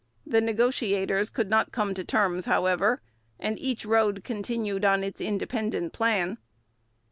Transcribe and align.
The 0.25 0.41
negotiators 0.41 1.29
could 1.29 1.47
not 1.51 1.71
come 1.71 1.93
to 1.93 2.03
terms, 2.03 2.45
however, 2.45 3.03
and 3.39 3.59
each 3.59 3.85
road 3.85 4.23
continued 4.23 4.83
on 4.83 5.03
its 5.03 5.21
independent 5.21 5.93
plan. 5.93 6.39